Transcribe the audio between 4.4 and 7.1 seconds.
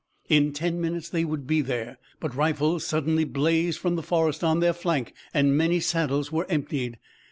on their flank and many saddles were emptied.